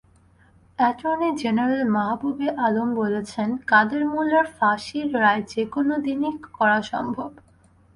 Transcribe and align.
Attorney 0.79 1.29
general 1.41 1.83
Mahbubey 1.89 2.47
Alam 2.65 2.89
বলেছেন, 2.95 3.49
কাদের 3.67 4.03
মোল্লার 4.05 4.47
ফাঁসির 4.57 5.07
রায় 5.15 5.43
যেকোনো 5.53 5.93
দিনই 6.05 6.33
করা 6.57 6.79
সম্ভব। 6.91 7.29